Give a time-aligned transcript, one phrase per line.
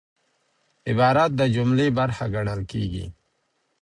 [0.89, 3.05] عبارت د جملې برخه ګڼل کېږي.